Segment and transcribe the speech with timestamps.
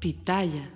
[0.00, 0.70] Pitaya.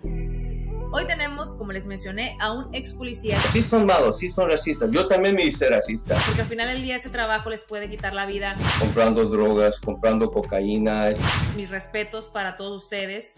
[0.93, 3.41] Hoy tenemos, como les mencioné, a un ex policía.
[3.41, 4.91] Sí son malos, sí son racistas.
[4.91, 6.15] Yo también me hice racista.
[6.27, 8.55] Porque al final del día ese trabajo les puede quitar la vida.
[8.79, 11.15] Comprando drogas, comprando cocaína.
[11.57, 13.37] Mis respetos para todos ustedes.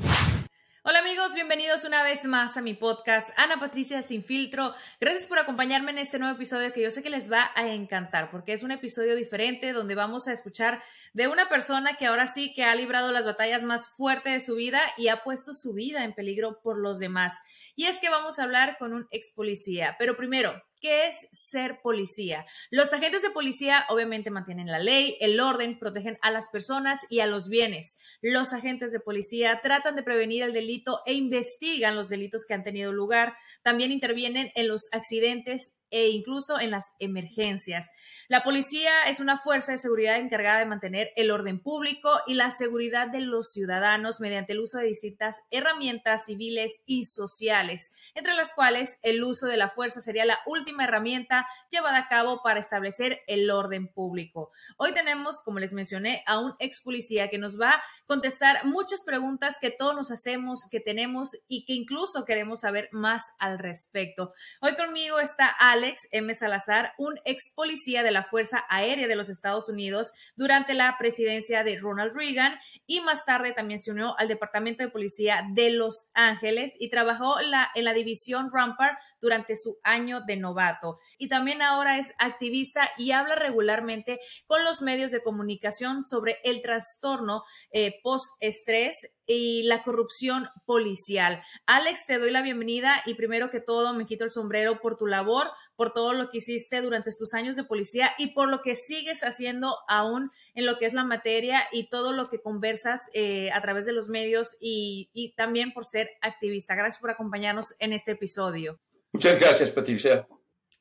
[0.88, 4.72] Hola amigos, bienvenidos una vez más a mi podcast Ana Patricia Sin Filtro.
[5.00, 8.30] Gracias por acompañarme en este nuevo episodio que yo sé que les va a encantar
[8.30, 10.80] porque es un episodio diferente donde vamos a escuchar
[11.12, 14.54] de una persona que ahora sí que ha librado las batallas más fuertes de su
[14.54, 17.40] vida y ha puesto su vida en peligro por los demás.
[17.74, 19.96] Y es que vamos a hablar con un ex policía.
[19.98, 22.46] Pero primero, ¿qué es ser policía?
[22.70, 27.20] Los agentes de policía obviamente mantienen la ley, el orden, protegen a las personas y
[27.20, 27.98] a los bienes.
[28.20, 32.64] Los agentes de policía tratan de prevenir el delito e investigan los delitos que han
[32.64, 33.36] tenido lugar.
[33.62, 37.90] También intervienen en los accidentes e incluso en las emergencias.
[38.28, 42.50] La policía es una fuerza de seguridad encargada de mantener el orden público y la
[42.50, 48.52] seguridad de los ciudadanos mediante el uso de distintas herramientas civiles y sociales, entre las
[48.52, 53.20] cuales el uso de la fuerza sería la última herramienta llevada a cabo para establecer
[53.26, 54.50] el orden público.
[54.76, 59.04] Hoy tenemos, como les mencioné, a un ex policía que nos va a contestar muchas
[59.04, 64.32] preguntas que todos nos hacemos, que tenemos y que incluso queremos saber más al respecto.
[64.60, 66.32] Hoy conmigo está Alex M.
[66.32, 71.64] Salazar, un ex policía de la Fuerza Aérea de los Estados Unidos durante la presidencia
[71.64, 76.08] de Ronald Reagan y más tarde también se unió al Departamento de Policía de Los
[76.14, 80.98] Ángeles y trabajó en la división Rampart durante su año de novato.
[81.18, 86.62] Y también ahora es activista y habla regularmente con los medios de comunicación sobre el
[86.62, 91.42] trastorno eh, post-estrés y la corrupción policial.
[91.66, 95.06] Alex, te doy la bienvenida y primero que todo me quito el sombrero por tu
[95.06, 98.74] labor, por todo lo que hiciste durante tus años de policía y por lo que
[98.74, 103.50] sigues haciendo aún en lo que es la materia y todo lo que conversas eh,
[103.52, 106.74] a través de los medios y, y también por ser activista.
[106.74, 108.80] Gracias por acompañarnos en este episodio.
[109.12, 110.26] Muchas gracias, Patricia.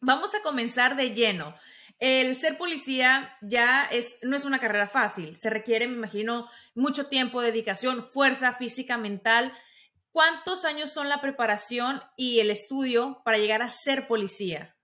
[0.02, 1.56] Vamos a comenzar de lleno.
[2.00, 5.38] El ser policía ya es, no es una carrera fácil.
[5.38, 9.54] Se requiere, me imagino, mucho tiempo, dedicación, fuerza física, mental.
[10.12, 14.76] ¿Cuántos años son la preparación y el estudio para llegar a ser policía?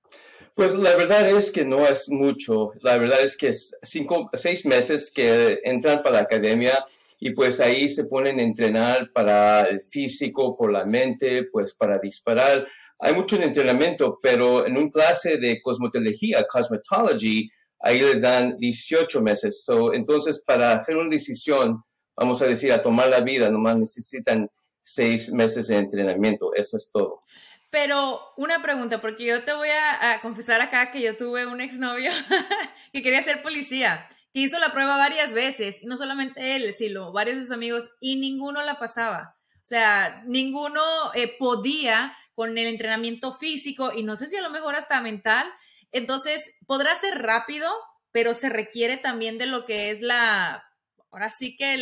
[0.55, 2.71] Pues la verdad es que no es mucho.
[2.81, 6.85] La verdad es que es cinco, seis meses que entran para la academia
[7.19, 11.99] y pues ahí se ponen a entrenar para el físico, por la mente, pues para
[11.99, 12.67] disparar
[13.01, 19.65] hay mucho entrenamiento, pero en un clase de cosmetología, cosmetology, ahí les dan 18 meses.
[19.93, 21.83] entonces, para hacer una decisión,
[22.15, 24.47] vamos a decir, a tomar la vida, nomás necesitan
[24.83, 26.53] seis meses de entrenamiento.
[26.53, 27.23] Eso es todo.
[27.71, 32.11] Pero una pregunta, porque yo te voy a, confesar acá que yo tuve un exnovio
[32.93, 37.11] que quería ser policía, que hizo la prueba varias veces, y no solamente él, sino
[37.11, 39.37] varios de sus amigos, y ninguno la pasaba.
[39.55, 40.81] O sea, ninguno
[41.15, 45.47] eh, podía con el entrenamiento físico y no sé si a lo mejor hasta mental.
[45.91, 47.69] Entonces, podrá ser rápido,
[48.11, 50.63] pero se requiere también de lo que es la,
[51.11, 51.77] ahora sí que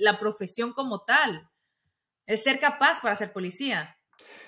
[0.00, 1.48] la profesión como tal,
[2.26, 3.96] el ser capaz para ser policía.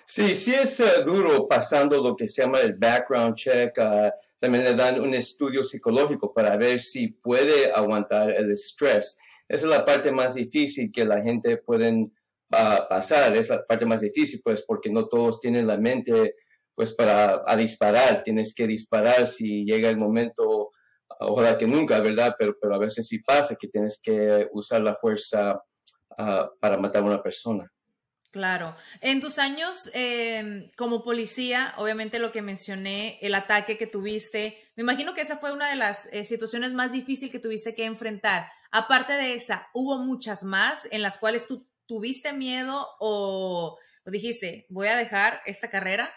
[0.07, 3.79] Sí, sí es eh, duro pasando lo que se llama el background check.
[3.79, 9.19] Ah, también le dan un estudio psicológico para ver si puede aguantar el estrés.
[9.49, 12.09] Esa es la parte más difícil que la gente puede
[12.50, 16.35] a pasar, es la parte más difícil, pues porque no todos tienen la mente
[16.75, 20.70] pues para a disparar, tienes que disparar si llega el momento,
[21.20, 22.35] ojalá que nunca, ¿verdad?
[22.38, 25.61] Pero, pero a veces sí pasa que tienes que usar la fuerza
[26.17, 27.70] ah, para matar a una persona.
[28.31, 28.76] Claro.
[29.00, 34.82] En tus años em, como policía, obviamente lo que mencioné, el ataque que tuviste, me
[34.82, 38.47] imagino que esa fue una de las eh, situaciones más difíciles que tuviste que enfrentar.
[38.70, 43.77] Aparte de esa, ¿hubo muchas más en las cuales tú tuviste miedo o,
[44.07, 46.09] dijiste, voy a dejar esta carrera?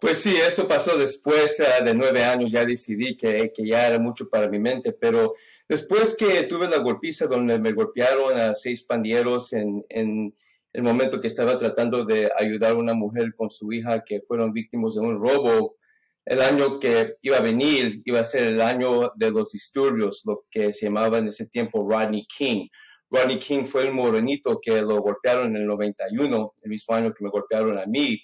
[0.00, 4.00] Pues sí, eso pasó después ah, de nueve años, ya decidí que, que ya era
[4.00, 5.34] mucho para mi mente, pero
[5.68, 10.34] después que tuve la golpiza donde me golpearon a seis pandilleros en, en
[10.72, 14.52] el momento que estaba tratando de ayudar a una mujer con su hija que fueron
[14.52, 15.76] víctimas de un robo.
[16.24, 20.44] El año que iba a venir iba a ser el año de los disturbios, lo
[20.50, 22.66] que se llamaba en ese tiempo Rodney King.
[23.14, 27.22] Rodney King fue el morenito que lo golpearon en el 91, el mismo año que
[27.22, 28.20] me golpearon a mí.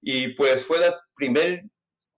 [0.00, 1.62] Y pues fue la primera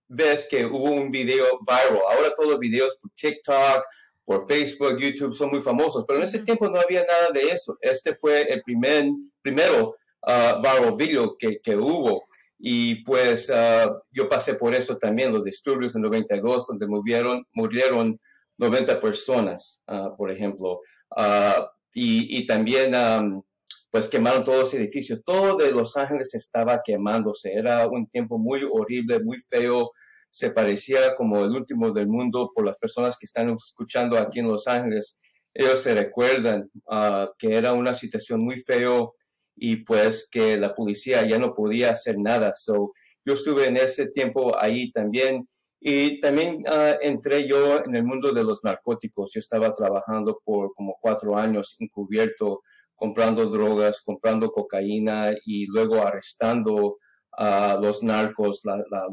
[0.08, 2.00] vez que hubo un video viral.
[2.10, 3.84] Ahora todos los videos por TikTok,
[4.24, 7.76] por Facebook, YouTube son muy famosos, pero en ese tiempo no había nada de eso.
[7.80, 9.04] Este fue el primer,
[9.42, 12.24] primero uh, viral video que, que, hubo.
[12.58, 18.18] Y pues uh, yo pasé por eso también, los disturbios en 92, donde murieron, murieron
[18.56, 20.80] 90 personas, uh, por ejemplo.
[21.10, 23.42] Uh, y, y, también um,
[23.90, 25.22] pues quemaron todos los edificios.
[25.24, 27.52] Todo de Los Ángeles estaba quemándose.
[27.54, 29.90] Era un tiempo muy horrible, muy feo
[30.34, 34.48] se parecía como el último del mundo por las personas que están escuchando aquí en
[34.48, 35.20] Los Ángeles.
[35.54, 39.14] Ellos se recuerdan uh, que era una situación muy feo
[39.54, 42.52] y pues que la policía ya no podía hacer nada.
[42.56, 42.94] So,
[43.24, 45.48] yo estuve en ese tiempo ahí también
[45.86, 49.32] y también uh, entré yo en el mundo de los narcóticos.
[49.34, 52.62] Yo estaba trabajando por como cuatro años encubierto,
[52.94, 56.96] comprando drogas, comprando cocaína y luego arrestando
[57.32, 58.62] a los narcos,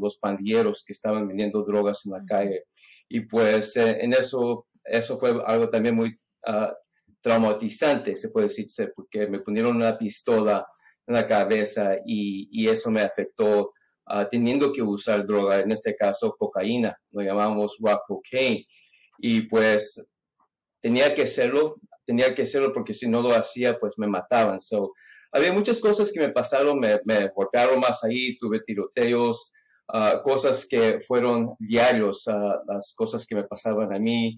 [0.00, 2.64] los pandilleros que estaban vendiendo drogas en la calle.
[3.06, 6.16] Y pues eh, en eso, eso fue algo también muy
[6.46, 6.72] uh,
[7.20, 8.66] traumatizante, se puede decir,
[8.96, 10.66] porque me ponieron una pistola
[11.06, 13.74] en la cabeza y, y eso me afectó
[14.10, 18.66] uh, teniendo que usar droga, en este caso cocaína, lo llamamos rock cocaine.
[19.18, 20.04] Y pues
[20.80, 24.60] tenía que hacerlo, tenía que hacerlo porque si no lo hacía, pues me mataban.
[24.60, 24.92] So,
[25.32, 29.52] había muchas cosas que me pasaron, me, me golpearon más ahí, tuve tiroteos,
[29.92, 34.36] uh, cosas que fueron diarios, uh, las cosas que me pasaban a mí,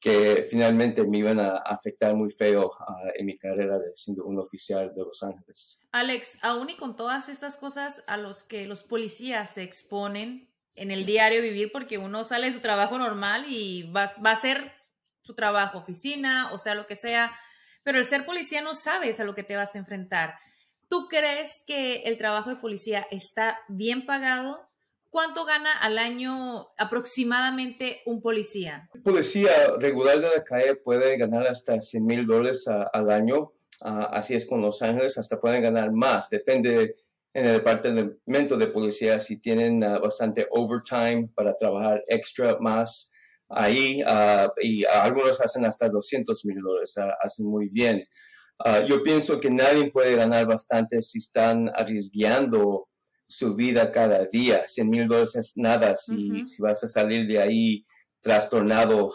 [0.00, 4.38] que finalmente me iban a afectar muy feo uh, en mi carrera de siendo un
[4.38, 5.80] oficial de Los Ángeles.
[5.92, 10.90] Alex, aún y con todas estas cosas a los que los policías se exponen en
[10.90, 14.72] el diario vivir, porque uno sale de su trabajo normal y va, va a hacer
[15.20, 17.32] su trabajo, oficina, o sea, lo que sea,
[17.84, 20.38] pero el ser policía no sabes a lo que te vas a enfrentar.
[20.88, 24.64] ¿Tú crees que el trabajo de policía está bien pagado?
[25.10, 28.88] ¿Cuánto gana al año aproximadamente un policía?
[28.94, 33.52] Un policía regular de la calle puede ganar hasta 100 mil dólares al año.
[33.82, 36.30] Uh, así es con Los Ángeles, hasta pueden ganar más.
[36.30, 36.94] Depende
[37.32, 43.12] en el departamento de policía si tienen uh, bastante overtime para trabajar extra más
[43.48, 48.06] ahí uh, y algunos hacen hasta 200 mil dólares, uh, hacen muy bien.
[48.86, 52.89] Yo pienso que nadie puede ganar bastante si están arriesgando
[53.30, 54.66] su vida cada día.
[54.66, 57.86] 100 mil dólares es nada si, si, vas a salir de ahí
[58.20, 59.14] trastornado,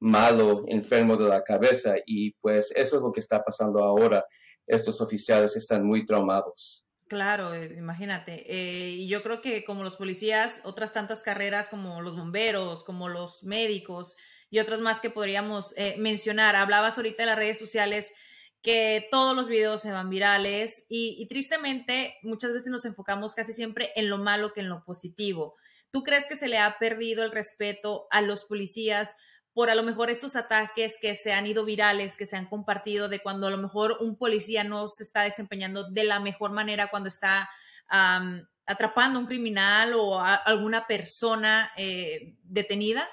[0.00, 1.94] malo, enfermo de la cabeza.
[2.06, 4.24] Y pues eso es lo que está pasando ahora.
[4.66, 6.86] Estos oficiales están muy traumados.
[7.08, 8.44] Claro, eh, imagínate.
[8.46, 13.08] Eh, y yo creo que como los policías, otras tantas carreras como los bomberos, como
[13.08, 14.16] los médicos
[14.50, 16.56] y otras más que podríamos eh, mencionar.
[16.56, 18.14] Hablabas ahorita de las redes sociales
[18.62, 23.92] que todos los videos se van virales y, tristemente muchas veces nos enfocamos casi siempre
[23.96, 25.56] en lo malo que en lo positivo.
[25.90, 29.16] ¿Tú crees que se le ha perdido el respeto a los policías
[29.54, 33.08] por a lo mejor estos ataques que se han ido virales, que se han compartido,
[33.08, 36.90] de cuando a lo mejor un policía no se está desempeñando de la mejor manera
[36.90, 37.48] cuando está
[38.66, 43.08] atrapando a un criminal o a alguna persona eh, detenida?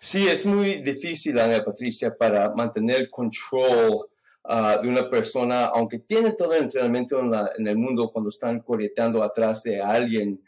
[0.00, 4.06] Sí, es muy difícil, Ana Patricia, para mantener control
[4.44, 9.22] ah, de una persona, aunque tiene todo el entrenamiento en, el mundo cuando están correteando
[9.22, 10.40] atrás de alguien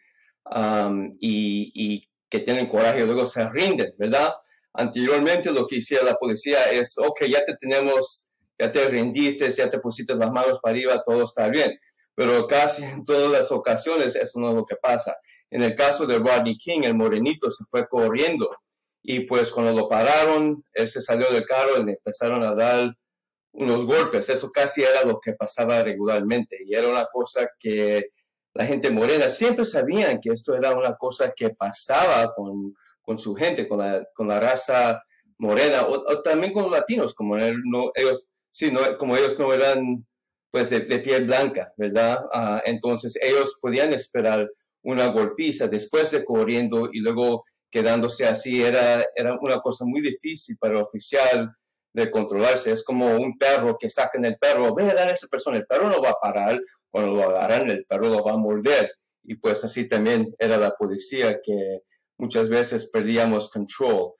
[1.20, 4.32] y, y, que tienen coraje luego se rinden, ¿verdad?
[4.72, 9.68] Anteriormente lo que hacía la policía es, ok, ya te tenemos, ya te rendiste, ya
[9.68, 11.76] te pusiste las manos para arriba, todo está bien.
[12.14, 15.16] Pero casi en todas las ocasiones eso no es lo que pasa.
[15.50, 18.48] En el caso de Rodney King, el morenito se fue corriendo
[19.02, 22.94] y pues cuando lo pararon, él se salió del carro y le empezaron a dar
[23.52, 24.28] unos golpes.
[24.28, 28.10] Eso casi era lo que pasaba regularmente y era una cosa que
[28.54, 32.74] la gente morena siempre sabían que esto era una cosa que pasaba con
[33.10, 35.02] con su gente, con la, con la raza
[35.38, 40.06] morena, o, también con los latinos, como no, ellos, sí, no, como ellos no eran
[40.52, 42.20] pues de, piel blanca, ¿verdad?
[42.32, 44.48] Ah, entonces ellos podían esperar
[44.82, 48.62] una golpiza después de corriendo y luego quedándose así.
[48.62, 51.54] Era, era una cosa muy difícil para el oficial
[51.92, 52.72] de controlarse.
[52.72, 55.66] Es como un perro que sacan el perro, ve a dar a esa persona, el
[55.66, 56.60] perro no va a parar,
[56.90, 58.92] cuando lo agarran el perro lo va a morder.
[59.22, 61.80] Y pues así también era la policía que
[62.18, 64.12] muchas veces perdíamos control.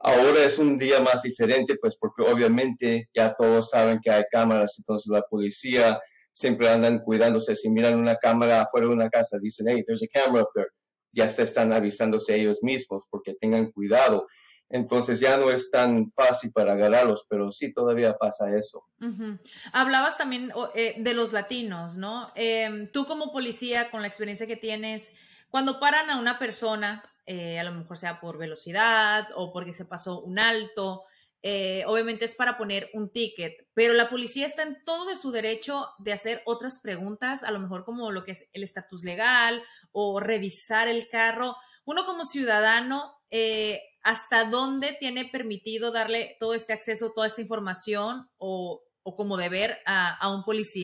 [0.00, 4.74] Ahora es un día más diferente, pues porque obviamente ya todos saben que hay cámaras,
[4.78, 5.98] entonces la policía
[6.30, 7.56] siempre andan cuidándose.
[7.56, 10.68] Si miran una cámara afuera de una casa, dicen, hey, there's a camera up there.
[11.14, 14.26] Ya se están avisándose ellos mismos porque tengan cuidado.
[14.68, 18.84] Entonces ya no es tan fácil para agarrarlos, pero sí todavía pasa eso.
[19.72, 22.32] Hablabas también eh, de los latinos, ¿no?
[22.34, 25.12] Em, tú como policía, con la experiencia que tienes,
[25.48, 29.84] cuando paran a una persona, eh, a lo mejor sea por velocidad o porque se
[29.84, 31.04] pasó un alto,
[31.46, 35.30] eh, obviamente es para poner un ticket, pero la policía está en todo de su
[35.30, 39.62] derecho de hacer otras preguntas, a lo mejor como lo que es el estatus legal
[39.92, 41.54] o revisar el carro.
[41.84, 48.30] Uno como ciudadano, eh, ¿hasta dónde tiene permitido darle todo este acceso, toda esta información
[48.38, 50.83] o, como deber a un policía?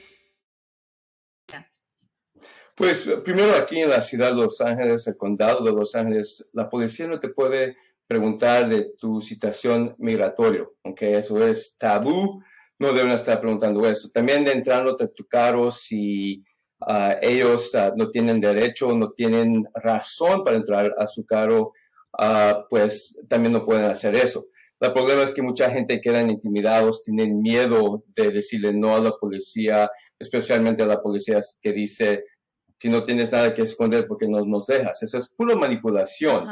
[2.81, 6.67] Pues primero aquí en la ciudad de Los Ángeles, el condado de Los Ángeles, la
[6.67, 12.41] policía no te puede preguntar de tu situación migratoria, aunque eso es tabú,
[12.79, 14.09] no deben estar preguntando eso.
[14.11, 16.43] También de entrar a tu carro si
[16.79, 21.73] ah, ellos ah, no tienen derecho, no tienen razón para entrar a su carro,
[22.19, 24.47] uh, pues también no pueden hacer eso.
[24.79, 29.11] El problema es que mucha gente quedan intimidados, tienen miedo de decirle no a la
[29.11, 32.23] policía, especialmente a la policía que dice,
[32.81, 35.03] si no tienes nada que esconder porque no nos dejas.
[35.03, 36.47] Eso es pura manipulación,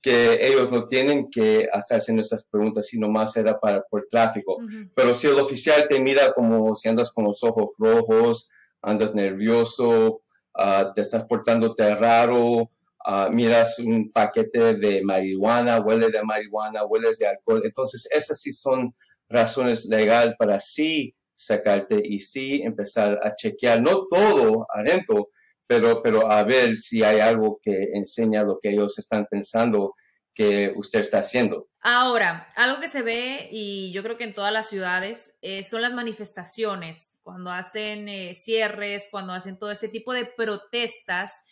[0.00, 4.56] que ellos no tienen que hacerse nuestras preguntas, sino más era para por tráfico.
[4.94, 8.48] Pero si el oficial te mira como si andas con los ojos rojos,
[8.80, 10.20] andas nervioso,
[10.54, 12.70] ah, te estás portándote raro,
[13.06, 17.60] uh, miras un paquete de marihuana, huele de marihuana, hueles de alcohol.
[17.62, 18.94] Entonces, esas sí son
[19.28, 25.28] razones legales para sí sacarte y sí empezar a chequear, no todo adentro,
[25.66, 29.94] pero, pero a ver si hay algo que enseña lo que ellos están pensando
[30.34, 31.68] que usted está haciendo.
[31.80, 35.82] Ahora, algo que se ve y yo creo que en todas las ciudades eh, son
[35.82, 41.44] las manifestaciones, cuando hacen eh, cierres, cuando hacen todo este tipo de protestas.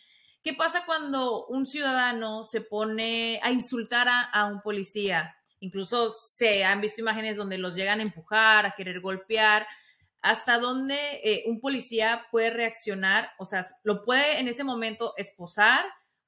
[0.43, 5.33] ¿Qué pasa cuando un ciudadano se pone a insultar a, un policía?
[5.61, 9.65] Incluso se han visto imágenes donde los llegan a empujar, a querer golpear
[10.23, 15.83] hasta dónde eh, un policía puede reaccionar, o sea, lo puede en ese momento esposar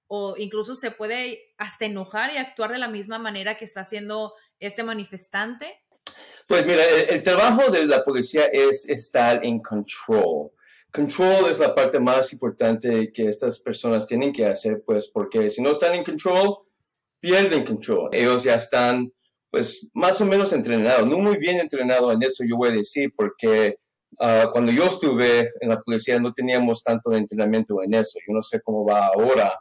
[0.08, 4.34] o incluso se puede hasta enojar y actuar de la misma manera que está haciendo
[4.60, 5.82] este manifestante.
[6.46, 10.52] Pues mira, el, trabajo de la policía es estar en control.
[10.92, 15.62] Control es la parte más importante que estas personas tienen que hacer, pues porque si
[15.62, 16.58] no están en control,
[17.22, 18.10] pierden control.
[18.12, 19.12] Ellos ya están,
[19.50, 23.14] pues, más o menos entrenados, no muy bien entrenados en eso, yo voy a decir,
[23.16, 23.80] porque
[24.20, 28.20] Ah, cuando yo estuve en la policía no teníamos tanto entrenamiento en eso.
[28.28, 29.60] Yo no sé cómo va ahora.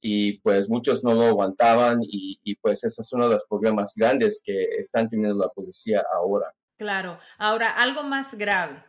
[0.00, 3.94] Y pues muchos no lo aguantaban y, y pues ese es uno de los problemas
[3.96, 6.52] grandes que están teniendo la policía ahora.
[6.76, 7.18] Claro.
[7.38, 8.84] Ahora, algo más grave.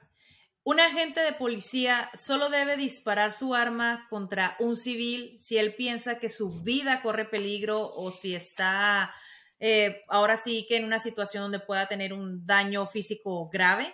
[0.63, 6.17] Un agente de policía solo debe disparar su arma contra un civil si él piensa
[6.17, 9.13] que su vida corre peligro o si está
[9.59, 13.93] eh, ahora sí que en una situación donde pueda tener un daño físico grave.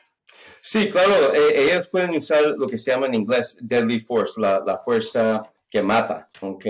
[0.62, 4.62] Sí, claro, eh, ellas pueden usar lo que se llama en inglés deadly force, la,
[4.66, 6.66] la fuerza que mata, ¿ok?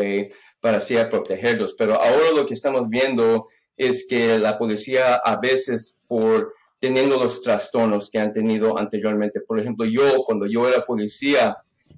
[0.59, 1.75] Para así protegerlos.
[1.77, 7.43] Pero ahora lo que estamos viendo es que la policía a veces por teniendo los
[7.43, 9.39] trastornos que han tenido anteriormente.
[9.41, 11.55] Por ejemplo, yo cuando yo era policía,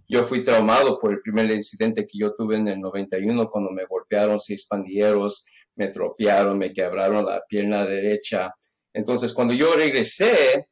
[0.09, 3.85] yo fui traumado por el primer incidente que yo tuve en el 91 cuando me
[3.85, 8.53] golpearon seis pandilleros, me tropearon, me quebraron la pierna derecha.
[8.91, 10.67] Entonces, cuando yo regresé,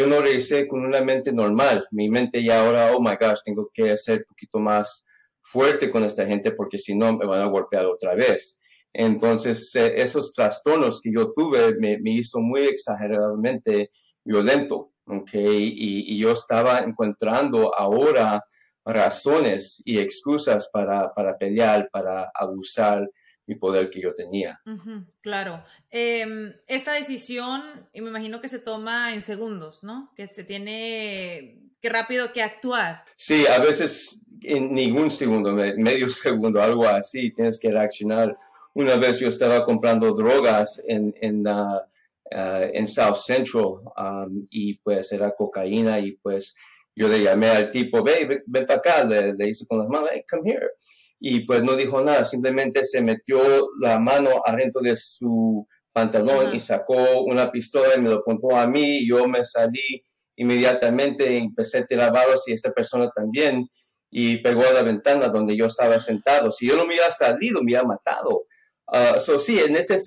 [0.00, 1.86] yo no regresé con una mente normal.
[1.90, 5.06] Mi mente ya ahora, oh my gosh, tengo que ser un poquito más
[5.42, 8.58] fuerte con esta gente porque si no me van a golpear otra vez.
[8.94, 13.90] Entonces, eh, esos trastornos que yo tuve me, me, hizo muy exageradamente
[14.24, 15.34] violento, ¿ok?
[15.34, 18.42] Y, y, yo estaba encontrando ahora
[18.86, 23.06] razones y excusas para, para pelear, para abusar
[23.50, 24.60] mi poder que yo tenía.
[25.20, 25.64] claro.
[25.90, 27.60] Em, esta decisión,
[27.92, 30.12] y me imagino que se toma en segundos, ¿no?
[30.14, 33.02] Que se tiene que rápido que actuar.
[33.16, 38.38] Sí, a veces en ningún segundo, medio segundo, algo así, tienes que reaccionar.
[38.72, 41.80] Una vez yo estaba comprando drogas en, en, uh,
[42.72, 46.54] en South Central um, y pues era cocaína y pues
[46.94, 50.10] yo le llamé al tipo, ven, ven para acá, le, le, hice con las manos,
[50.12, 50.70] hey, come here
[51.20, 53.40] y pues no dijo nada, simplemente se metió
[53.78, 58.66] la mano adentro de su pantalón y sacó una pistola y me lo apuntó a
[58.66, 60.02] mí, yo me salí
[60.36, 63.68] inmediatamente, empecé a tirar balas y esa persona también
[64.10, 66.50] y pegó a la ventana donde yo estaba sentado.
[66.50, 68.46] Si yo no me hubiera salido, me hubiera matado.
[68.86, 69.98] Uh, so, sí, en ese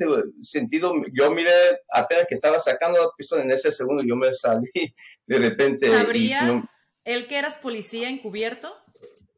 [0.42, 1.52] sentido, yo miré
[1.90, 4.72] apenas que estaba sacando la pistola, en ese segundo yo me salí
[5.28, 5.88] de repente.
[5.88, 6.68] ¿Sabría
[7.06, 8.74] él que eras policía encubierto?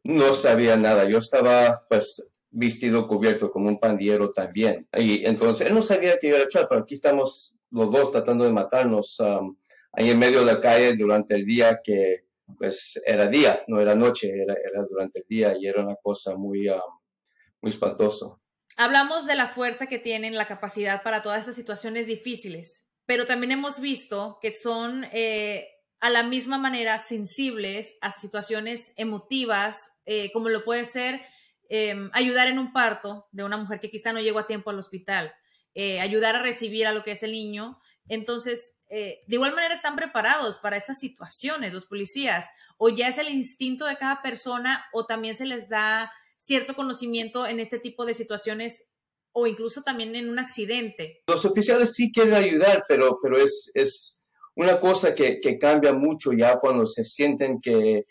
[0.05, 1.09] No sabía nada.
[1.09, 4.87] Yo estaba pues vestido cubierto como un pandillero también.
[4.93, 8.43] Y entonces él no sabía que yo era Chad, pero aquí estamos los dos tratando
[8.43, 9.57] de matarnos um,
[9.91, 12.25] ahí en medio de la calle durante el día que
[12.59, 16.35] pues era día, no era noche, era, era durante el día y era una cosa
[16.35, 16.79] muy, um,
[17.61, 18.43] muy espantoso.
[18.77, 23.53] Hablamos de la fuerza que tienen, la capacidad para todas estas situaciones difíciles, pero también
[23.53, 25.67] hemos visto que son eh,
[26.05, 31.19] a la misma manera sensibles a situaciones emotivas, eh, como lo puede ser
[31.67, 34.77] em, ayudar en un parto de una mujer que quizá no llegó a tiempo al
[34.77, 35.33] hospital,
[35.73, 37.79] eh, ayudar a recibir a lo que es el niño.
[38.07, 43.17] Entonces, eh, de igual manera están preparados para estas situaciones los policías, o ya es
[43.17, 48.05] el instinto de cada persona, o también se les da cierto conocimiento en este tipo
[48.05, 48.91] de situaciones
[49.31, 51.23] o incluso también en un accidente.
[51.27, 54.24] Los oficiales sí quieren ayudar, pero, pero es, es
[54.55, 58.05] una cosa que, cambia mucho ya cuando se sienten que,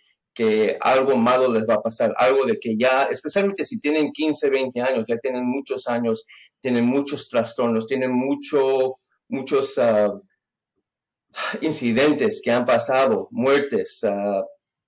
[0.80, 4.80] algo malo les va a pasar, algo de que ya, especialmente si tienen 15, 20
[4.80, 6.26] años, ya tienen muchos años,
[6.60, 10.12] tienen muchos trastornos, tienen mucho, muchos ah,
[11.60, 14.44] incidentes que han pasado, muertes, uh,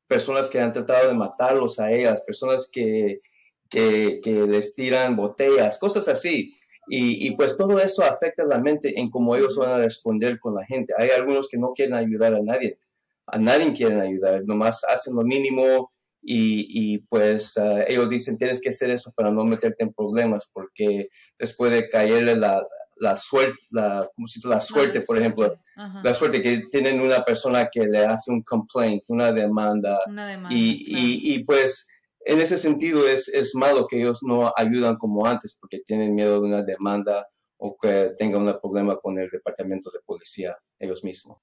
[0.06, 3.20] personas que han tratado de matarlos a ellas, personas que,
[3.68, 6.56] que, que les tiran botellas, cosas así.
[6.88, 10.64] Y, pues todo eso afecta la mente en cómo ellos van a responder con la
[10.64, 10.94] gente.
[10.96, 12.78] Hay algunos que no quieren ayudar a nadie,
[13.26, 18.70] a nadie quieren ayudar, nomás hacen lo mínimo y, pues ah, ellos dicen tienes que
[18.70, 24.08] hacer eso para no meterte en problemas porque después de caerle la, la suerte, la,
[24.14, 25.58] ¿cómo se la suerte, por ejemplo,
[26.02, 30.56] la suerte que tienen una persona que le hace un complaint, una demanda, una demanda
[30.56, 31.88] y, y, y pues
[32.26, 36.40] en ese sentido es, es malo que ellos no ayudan como antes porque tienen miedo
[36.40, 41.38] de una demanda o que tengan un problema con el departamento de policía ellos mismos.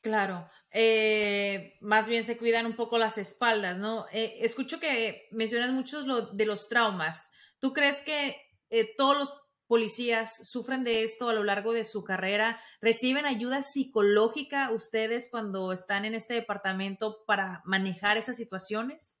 [0.00, 4.06] Claro, eh, más bien se cuidan un poco las espaldas, ¿no?
[4.10, 7.30] Eh, escucho que mencionas muchos de los traumas.
[7.58, 8.36] ¿Tú crees que
[8.70, 9.34] eh, todos los
[9.66, 12.58] policías sufren de esto a lo largo de su carrera?
[12.80, 19.20] ¿Reciben ayuda psicológica ustedes cuando están en este departamento para manejar esas situaciones?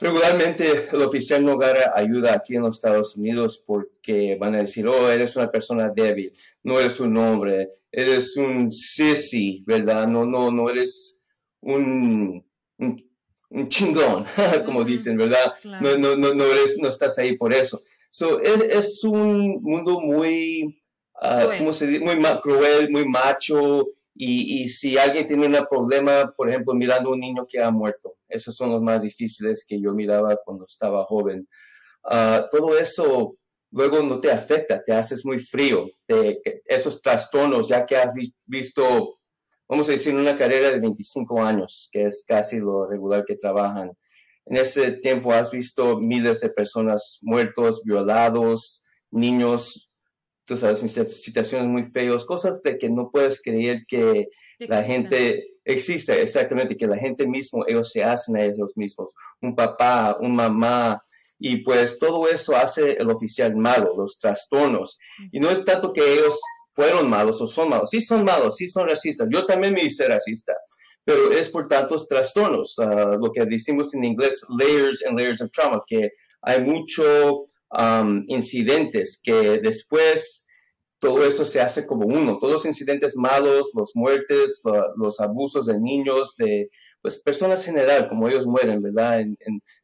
[0.00, 4.86] Regularmente el oficial no agarra ayuda aquí en los Estados Unidos porque van a decir,
[4.88, 6.32] oh, eres una persona débil,
[6.64, 10.08] no eres un hombre, eres un sissy, ¿verdad?
[10.08, 11.20] No, no, no eres
[11.60, 12.44] un,
[12.78, 14.24] un, chingón,
[14.66, 15.54] como dicen, ¿verdad?
[15.62, 17.80] No, no, no, no, eres, no estás ahí por eso.
[18.10, 20.82] So, es, es un mundo muy,
[21.22, 22.04] uh, ¿cómo se dice?
[22.04, 27.12] Muy cruel, muy macho, y, y, si alguien tiene un problema, por ejemplo, mirando a
[27.12, 31.04] un niño que ha muerto, esos son los más difíciles que yo miraba cuando estaba
[31.04, 31.48] joven.
[32.04, 33.36] Uh, todo eso
[33.74, 38.12] luego no te afecta, te haces muy frío, te, esos trastornos, ya que has
[38.46, 39.18] visto,
[39.68, 43.90] vamos a decir, una carrera de 25 años, que es casi lo regular que trabajan.
[44.46, 49.90] En ese tiempo has visto miles de personas muertos, violados, niños
[50.44, 54.28] tú sabes, situaciones muy feas, cosas de que no puedes creer que
[54.58, 59.54] la gente existe, exactamente, que la gente mismo, ellos se hacen a ellos mismos, un
[59.54, 61.02] papá, un mamá,
[61.38, 64.98] y pues todo eso hace el oficial malo, los trastornos.
[65.32, 66.40] Y no es tanto que ellos
[66.74, 70.06] fueron malos o son malos, sí son malos, sí son racistas, yo también me hice
[70.06, 70.52] racista,
[71.04, 75.50] pero es por tantos trastornos, ah, lo que decimos en inglés, layers and layers of
[75.50, 76.10] trauma, que
[76.42, 80.46] hay mucho Um, incidentes que después
[81.00, 84.62] todo eso se hace como uno, todos los incidentes malos, los muertes,
[84.96, 86.70] los abusos de niños, de
[87.02, 89.20] pues personas en general, como ellos mueren, ¿verdad?
[89.20, 89.36] En,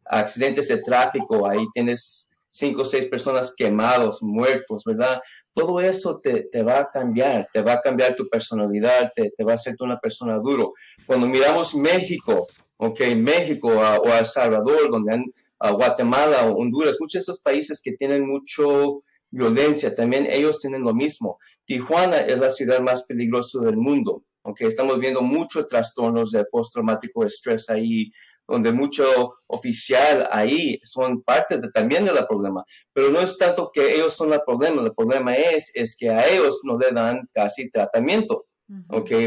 [0.05, 5.20] accidentes de tráfico, ahí tienes cinco o seis personas quemados, muertos, ¿verdad?
[5.53, 9.44] Todo eso te, te, va a cambiar, te va a cambiar tu personalidad, te, te
[9.44, 10.72] va a hacer una persona duro.
[11.07, 12.46] Cuando miramos México,
[12.79, 15.24] ok, México o El Salvador, donde han
[15.68, 20.94] Guatemala o Honduras, muchos de estos países que tienen mucho violencia, también ellos tienen lo
[20.94, 21.38] mismo.
[21.64, 27.25] Tijuana es la ciudad más peligrosa del mundo, aunque estamos viendo muchos trastornos de postraumático
[27.25, 28.11] estrés ahí,
[28.49, 32.64] donde mucho oficial ahí son parte de, también del problema.
[32.92, 36.27] Pero no es tanto que ellos son el problema, el problema es, es que a
[36.27, 38.46] ellos no le dan casi tratamiento.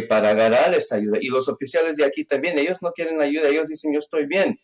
[0.08, 1.18] para agarrar esta ayuda.
[1.22, 4.58] Y los oficiales de aquí también, ellos no quieren ayuda, ellos dicen, yo estoy bien.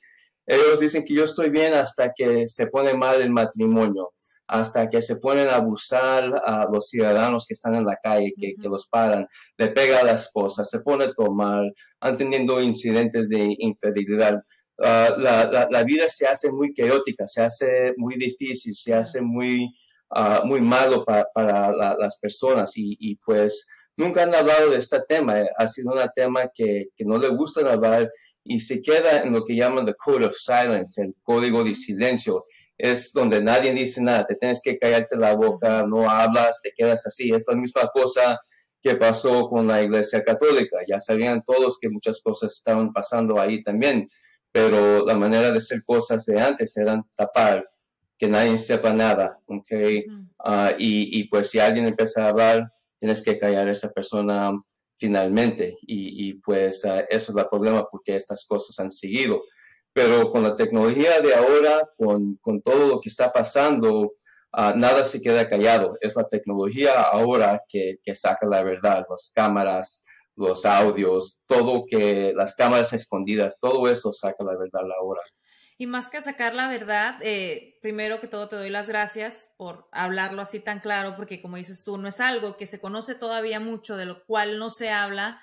[0.49, 4.13] Ellos dicen que yo estoy bien hasta que se pone mal el matrimonio,
[4.47, 8.55] hasta que se ponen a abusar a los ciudadanos que están en la calle, que,
[8.63, 9.27] los paran,
[9.59, 14.41] le pega a la esposa, se pone a tomar, han teniendo incidentes de infidelidad.
[14.81, 19.71] Ah, la, vida se hace muy caótica, se hace muy difícil, se hace muy,
[20.15, 25.43] uh, muy malo para las personas y, pues nunca han hablado de este tema.
[25.59, 28.09] Ha sido un tema que, que no le gusta hablar
[28.43, 32.45] y se queda en lo que llaman the code of silence, el código de silencio.
[32.77, 37.05] Es donde nadie dice nada, te tienes que callarte la boca, no hablas, te quedas
[37.05, 37.31] así.
[37.31, 38.39] Es la misma cosa
[38.81, 40.77] que pasó con la Iglesia Católica.
[40.87, 44.09] Ya sabían todos que muchas cosas estaban pasando ahí también,
[44.51, 47.69] pero la manera de hacer cosas de antes eran tapar,
[48.17, 49.71] que nadie sepa nada, ¿ok?
[50.39, 54.51] Ah, y, y, pues si alguien empieza a hablar, tienes que callar a esa persona
[54.99, 55.77] finalmente.
[55.81, 59.43] Y, pues ah, eso es el problema porque estas cosas han seguido.
[59.93, 64.13] Pero con la tecnología de ahora, con, con todo lo que está pasando,
[64.51, 65.97] ah, nada se queda callado.
[66.01, 72.33] Es la tecnología ahora que, que saca la verdad, las cámaras, los audios, todo que
[72.35, 75.21] las cámaras escondidas, todo eso saca la verdad ahora.
[75.81, 79.87] Y más que sacar la verdad, eh, primero que todo te doy las gracias por
[79.93, 83.61] hablarlo así tan claro, porque como dices tú, no es algo que se conoce todavía
[83.61, 85.41] mucho, de lo cual no se habla.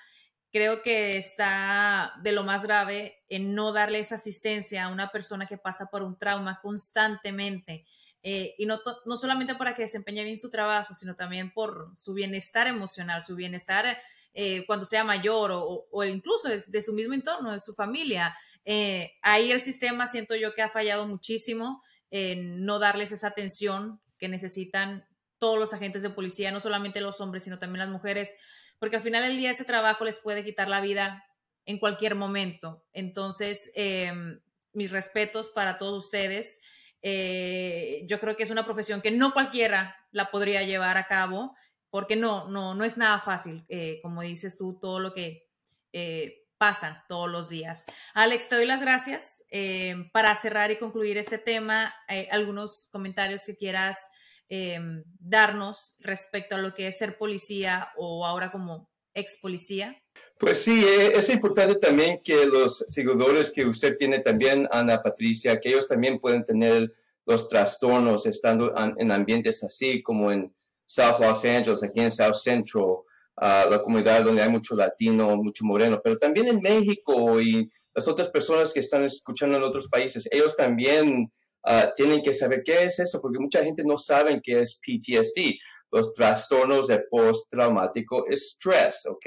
[0.51, 5.47] Creo que está de lo más grave en no darle esa asistencia a una persona
[5.47, 7.87] que pasa por un trauma constantemente.
[8.21, 12.13] Eh, y no, no solamente para que desempeñe bien su trabajo, sino también por su
[12.13, 13.97] bienestar emocional, su bienestar
[14.35, 18.37] eh, cuando sea mayor o, o, incluso de, de, su mismo entorno, de su familia.
[18.69, 24.01] Eh, ahí el sistema siento yo que ha fallado muchísimo en no darles esa atención
[24.17, 28.35] que necesitan todos los agentes de policía, no solamente los hombres, sino también las mujeres,
[28.77, 31.23] porque al final del día ese trabajo les puede quitar la vida
[31.63, 32.83] en cualquier momento.
[32.91, 34.11] Entonces, eh,
[34.73, 36.61] mis respetos para todos ustedes.
[37.01, 41.55] Eh, yo creo que es una profesión que no cualquiera la podría llevar a cabo,
[41.89, 43.65] porque no, no, no es nada fácil,
[44.01, 45.47] como dices tú, todo lo que
[46.57, 47.85] pasan todos los días.
[48.13, 49.43] Alex, te doy las gracias.
[49.51, 54.09] Eh, para cerrar y concluir este tema, eh, algunos comentarios que quieras
[54.49, 54.79] eh,
[55.19, 60.01] darnos respecto a lo que es ser policía o ahora como ex policía.
[60.37, 65.69] Pues sí, es importante también que los seguidores que usted tiene también, Ana Patricia, que
[65.69, 66.93] ellos también pueden tener
[67.25, 70.53] los trastornos estando en ambientes así como en
[70.85, 72.99] South Los Angeles, aquí en South Central,
[73.37, 78.07] a la comunidad donde hay mucho latino, mucho moreno, pero también en México y las
[78.07, 81.31] otras personas que están escuchando en otros países, ellos también
[81.63, 85.57] ah, tienen que saber qué es eso, porque mucha gente no sabe qué es PTSD
[85.91, 89.25] los trastornos de postraumático estrés, ¿ok?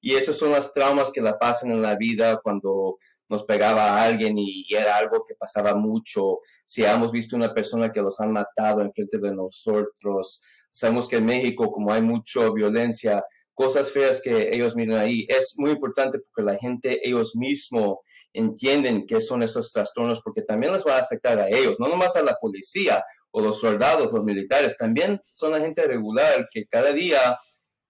[0.00, 4.04] Y esos son las traumas que la pasan en la vida cuando nos pegaba a
[4.04, 6.40] alguien y, era algo que pasaba mucho.
[6.66, 11.26] Si hemos visto una persona que los han matado enfrente de nosotros, sabemos que en
[11.26, 16.42] México, como hay mucha violencia, cosas feas que ellos miran ahí, es muy importante porque
[16.42, 17.98] la gente, ellos mismos,
[18.32, 22.16] entienden qué son esos trastornos porque también les va a afectar a ellos, no nomás
[22.16, 26.92] a la policía o los soldados, los militares, también son la gente regular que cada
[26.92, 27.38] día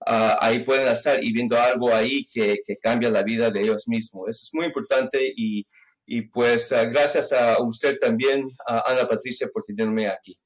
[0.06, 3.88] ah, ahí pueden estar y viendo algo ahí que, que, cambia la vida de ellos
[3.88, 4.28] mismos.
[4.28, 5.66] Eso es muy importante y,
[6.06, 10.38] y pues ah, gracias a usted también, a Ana Patricia, por tenerme aquí.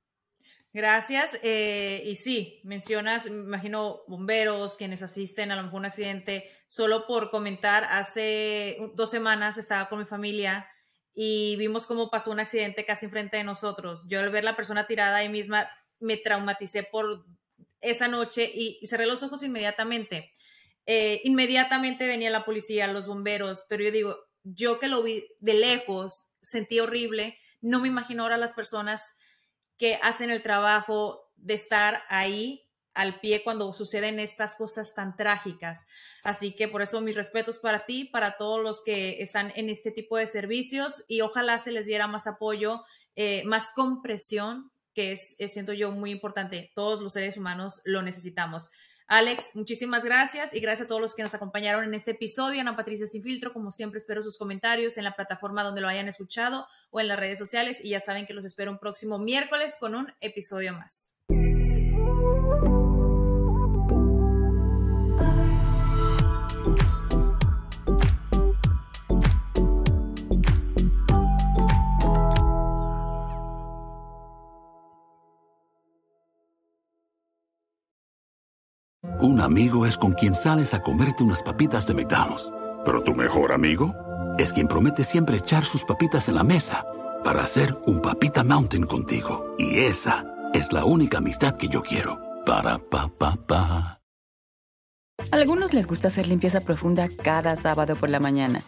[0.78, 1.36] Gracias.
[1.42, 6.48] Eh, y sí, mencionas, me imagino, bomberos, quienes asisten a lo mejor un accidente.
[6.68, 10.68] Solo por comentar, hace dos semanas estaba con mi familia
[11.12, 14.06] y vimos cómo pasó un accidente casi enfrente de nosotros.
[14.08, 17.26] Yo al ver la persona tirada ahí misma me traumaticé por
[17.80, 20.30] esa noche y, cerré los ojos inmediatamente.
[20.86, 25.54] Eh, inmediatamente venía la policía, los bomberos, pero yo digo, yo que lo vi de
[25.54, 29.16] lejos, sentí horrible, no me imagino ahora las personas
[29.78, 35.86] que hacen el trabajo de estar ahí al pie cuando suceden estas cosas tan trágicas.
[36.24, 39.92] Así que por eso mis respetos para ti, para todos los que están en este
[39.92, 42.82] tipo de servicios y ojalá se les diera más apoyo,
[43.14, 46.72] eh, más compresión, que es, siento yo, muy importante.
[46.74, 48.70] Todos los seres humanos lo necesitamos.
[49.10, 52.60] Alex, muchísimas gracias y gracias a todos los que nos acompañaron en este episodio.
[52.60, 56.08] Ana Patricia Sin Filtro, como siempre, espero sus comentarios en la plataforma donde lo hayan
[56.08, 59.78] escuchado o en las redes sociales y ya saben que los espero un próximo miércoles
[59.80, 61.16] con un episodio más.
[79.20, 82.48] Un amigo es con quien sales a comerte unas papitas de McDonald's.
[82.84, 83.92] Pero tu mejor amigo
[84.38, 86.86] es quien promete siempre echar sus papitas en la mesa
[87.24, 89.56] para hacer un papita mountain contigo.
[89.58, 92.20] Y esa es la única amistad que yo quiero.
[92.46, 94.00] Para pa pa pa.
[95.32, 98.62] Algunos les gusta hacer limpieza profunda cada sábado por la mañana.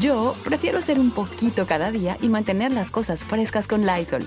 [0.00, 4.26] Yo prefiero hacer un poquito cada día y mantener las cosas frescas con Lysol.